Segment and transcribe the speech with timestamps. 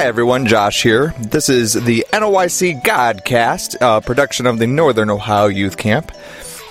[0.00, 1.14] Hi everyone, Josh here.
[1.18, 6.10] This is the NOYC Godcast, a production of the Northern Ohio Youth Camp.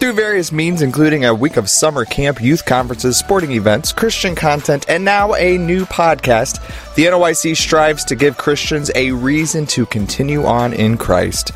[0.00, 4.86] Through various means, including a week of summer camp, youth conferences, sporting events, Christian content,
[4.88, 6.56] and now a new podcast,
[6.96, 11.52] the NOYC strives to give Christians a reason to continue on in Christ.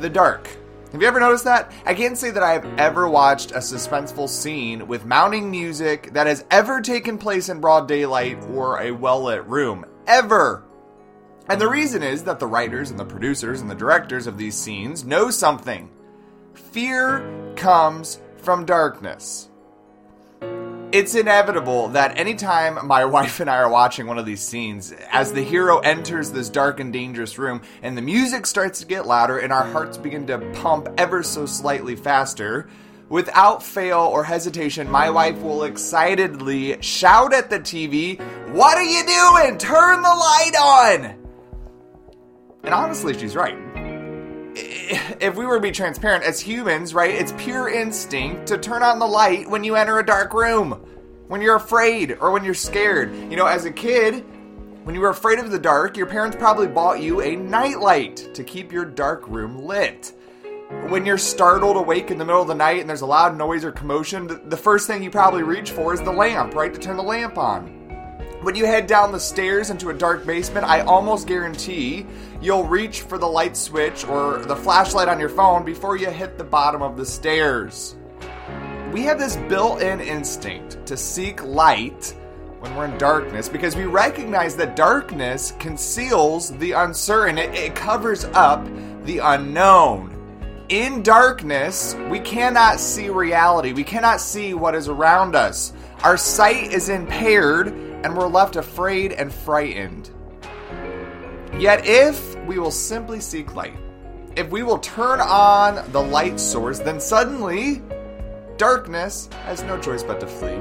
[0.00, 0.50] the dark.
[0.94, 1.72] Have you ever noticed that?
[1.84, 6.28] I can't say that I have ever watched a suspenseful scene with mounting music that
[6.28, 9.84] has ever taken place in broad daylight or a well lit room.
[10.06, 10.62] Ever!
[11.48, 14.54] And the reason is that the writers and the producers and the directors of these
[14.54, 15.90] scenes know something.
[16.52, 19.50] Fear comes from darkness
[20.94, 25.32] it's inevitable that anytime my wife and I are watching one of these scenes, as
[25.32, 29.38] the hero enters this dark and dangerous room and the music starts to get louder
[29.38, 32.68] and our hearts begin to pump ever so slightly faster,
[33.08, 38.20] without fail or hesitation, my wife will excitedly shout at the TV,
[38.52, 39.58] What are you doing?
[39.58, 41.24] Turn the light on!
[42.62, 43.83] And honestly, she's right
[45.20, 48.98] if we were to be transparent as humans, right, it's pure instinct to turn on
[48.98, 50.72] the light when you enter a dark room,
[51.28, 53.14] when you're afraid or when you're scared.
[53.14, 54.24] You know, as a kid,
[54.84, 58.44] when you were afraid of the dark, your parents probably bought you a nightlight to
[58.44, 60.12] keep your dark room lit.
[60.88, 63.64] When you're startled awake in the middle of the night and there's a loud noise
[63.64, 66.96] or commotion, the first thing you probably reach for is the lamp, right, to turn
[66.96, 67.83] the lamp on.
[68.44, 72.04] When you head down the stairs into a dark basement, I almost guarantee
[72.42, 76.36] you'll reach for the light switch or the flashlight on your phone before you hit
[76.36, 77.96] the bottom of the stairs.
[78.92, 82.14] We have this built in instinct to seek light
[82.58, 88.26] when we're in darkness because we recognize that darkness conceals the uncertain, it, it covers
[88.34, 88.62] up
[89.04, 90.10] the unknown.
[90.68, 95.72] In darkness, we cannot see reality, we cannot see what is around us.
[96.02, 100.10] Our sight is impaired and we're left afraid and frightened.
[101.58, 103.74] Yet, if we will simply seek light,
[104.36, 107.82] if we will turn on the light source, then suddenly
[108.58, 110.58] darkness has no choice but to flee.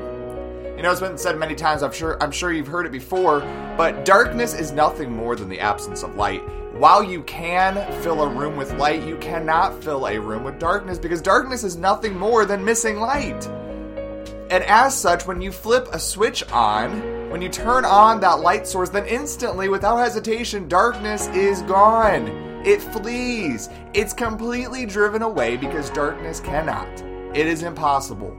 [0.78, 3.42] You know, it's been said many times, I'm sure I'm sure you've heard it before,
[3.78, 6.42] but darkness is nothing more than the absence of light.
[6.74, 10.98] While you can fill a room with light, you cannot fill a room with darkness
[10.98, 13.46] because darkness is nothing more than missing light.
[14.50, 18.68] And as such, when you flip a switch on, when you turn on that light
[18.68, 22.28] source, then instantly, without hesitation, darkness is gone.
[22.64, 23.70] It flees.
[23.96, 26.88] It's completely driven away because darkness cannot.
[27.36, 28.38] It is impossible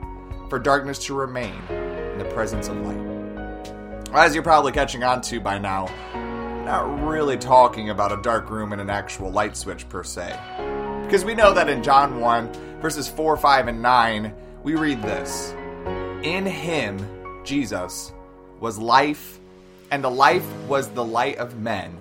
[0.48, 4.14] for darkness to remain in the presence of light.
[4.14, 5.86] As you're probably catching on to by now,
[6.64, 10.38] not really talking about a dark room and an actual light switch per se.
[11.02, 14.32] Because we know that in John 1, verses 4, 5, and 9,
[14.62, 15.50] we read this
[16.22, 17.04] in him,
[17.42, 18.12] Jesus,
[18.64, 19.40] was life,
[19.90, 21.94] and the life was the light of men,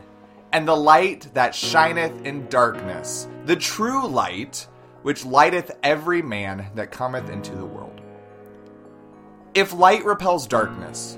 [0.54, 4.66] and the light that shineth in darkness, the true light,
[5.02, 8.00] which lighteth every man that cometh into the world.
[9.54, 11.18] If light repels darkness,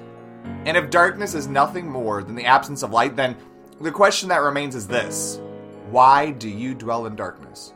[0.66, 3.38] and if darkness is nothing more than the absence of light, then
[3.80, 5.40] the question that remains is this
[5.92, 7.72] Why do you dwell in darkness?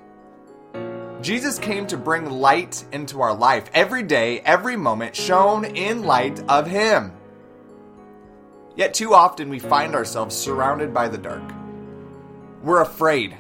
[1.21, 6.41] Jesus came to bring light into our life every day, every moment, shone in light
[6.49, 7.11] of Him.
[8.79, 11.43] Yet too often we find ourselves surrounded by the dark.
[12.63, 13.35] We're afraid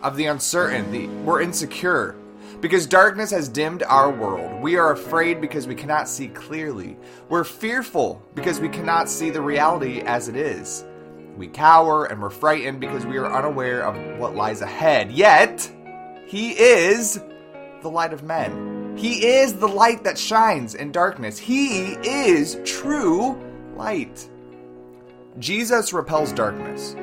[0.00, 2.16] of the uncertainty, we're insecure.
[2.62, 4.62] Because darkness has dimmed our world.
[4.62, 6.96] We are afraid because we cannot see clearly.
[7.28, 10.82] We're fearful because we cannot see the reality as it is.
[11.36, 15.12] We cower and we're frightened because we are unaware of what lies ahead.
[15.12, 15.70] Yet,
[16.26, 17.20] he is
[17.82, 18.96] the light of men.
[18.96, 21.36] He is the light that shines in darkness.
[21.36, 23.38] He is true
[23.76, 24.26] light.
[25.38, 26.96] Jesus repels darkness.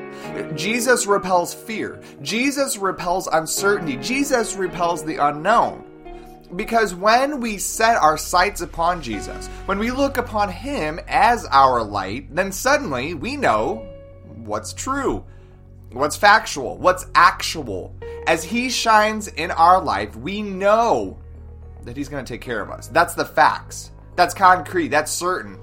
[0.56, 2.02] Jesus repels fear.
[2.22, 3.98] Jesus repels uncertainty.
[3.98, 5.84] Jesus repels the unknown.
[6.56, 11.84] Because when we set our sights upon Jesus, when we look upon Him as our
[11.84, 13.88] light, then suddenly we know
[14.26, 15.24] what's true,
[15.92, 17.96] what's factual, what's actual.
[18.28, 21.18] As He shines in our life, we know
[21.84, 22.88] that He's going to take care of us.
[22.88, 23.92] That's the facts.
[24.16, 24.90] That's concrete.
[24.90, 25.60] That's certain.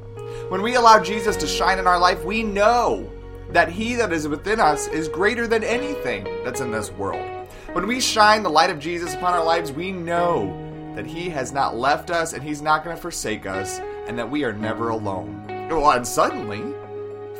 [0.52, 3.10] When we allow Jesus to shine in our life, we know
[3.52, 7.48] that He that is within us is greater than anything that's in this world.
[7.72, 11.52] When we shine the light of Jesus upon our lives, we know that He has
[11.52, 14.90] not left us and He's not going to forsake us, and that we are never
[14.90, 15.42] alone.
[15.70, 16.60] Well, and suddenly,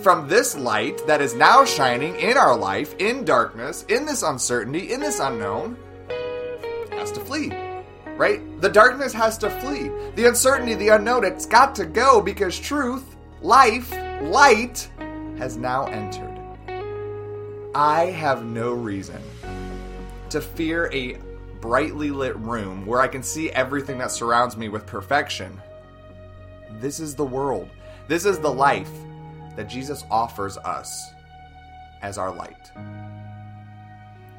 [0.01, 4.91] from this light that is now shining in our life, in darkness, in this uncertainty,
[4.91, 5.77] in this unknown,
[6.93, 7.53] has to flee.
[8.23, 8.61] Right?
[8.61, 9.91] The darkness has to flee.
[10.15, 13.91] The uncertainty, the unknown, it's got to go because truth, life,
[14.23, 14.89] light
[15.39, 16.31] has now entered.
[17.75, 19.21] I have no reason
[20.31, 21.19] to fear a
[21.61, 25.61] brightly lit room where I can see everything that surrounds me with perfection.
[26.79, 27.71] This is the world.
[28.07, 28.93] This is the life
[29.57, 31.11] that Jesus offers us
[32.03, 32.71] as our light.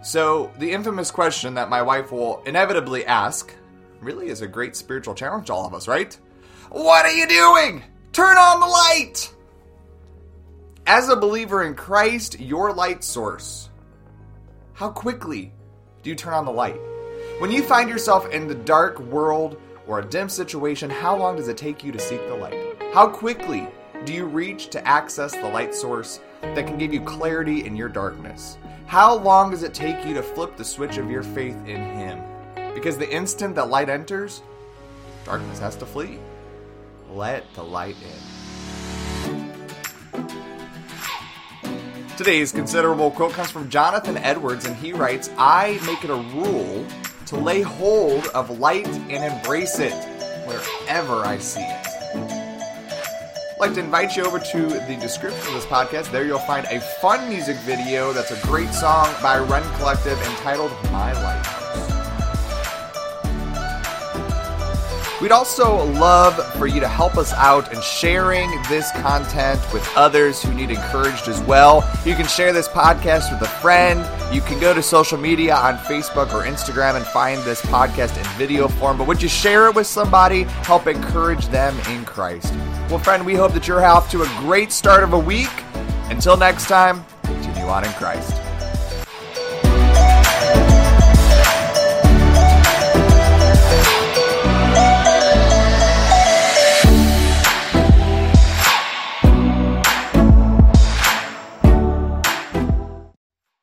[0.04, 3.54] So, the infamous question that my wife will inevitably ask
[4.04, 6.18] really is a great spiritual challenge to all of us, right?
[6.70, 7.84] What are you doing?
[8.12, 9.34] Turn on the light!
[10.86, 13.70] As a believer in Christ, your light source,
[14.74, 15.54] how quickly
[16.02, 16.80] do you turn on the light?
[17.40, 21.48] When you find yourself in the dark world or a dim situation, how long does
[21.48, 22.76] it take you to seek the light?
[22.94, 23.68] How quickly
[24.06, 27.90] do you reach to access the light source that can give you clarity in your
[27.90, 28.58] darkness?
[28.86, 32.22] How long does it take you to flip the switch of your faith in Him?
[32.74, 34.42] Because the instant that light enters,
[35.26, 36.20] darkness has to flee.
[37.10, 38.44] Let the light in.
[42.18, 46.86] Today's considerable quote comes from Jonathan Edwards, and he writes I make it a rule
[47.28, 49.94] to lay hold of light and embrace it
[50.46, 51.88] wherever I see it.
[52.16, 56.12] I'd like to invite you over to the description of this podcast.
[56.12, 60.72] There you'll find a fun music video that's a great song by Rend Collective entitled
[60.92, 61.63] My Lighthouse.
[65.24, 70.44] We'd also love for you to help us out in sharing this content with others
[70.44, 71.90] who need encouraged as well.
[72.04, 74.06] You can share this podcast with a friend.
[74.36, 78.26] You can go to social media on Facebook or Instagram and find this podcast in
[78.38, 78.98] video form.
[78.98, 80.44] But would you share it with somebody?
[80.44, 82.54] Help encourage them in Christ.
[82.90, 85.48] Well, friend, we hope that you're off to a great start of a week.
[86.10, 88.34] Until next time, continue on in Christ.